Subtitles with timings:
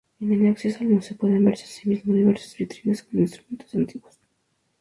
[0.19, 4.19] En el acceso al Museo pueden verse asimismo diversas vitrinas con instrumentos antiguos.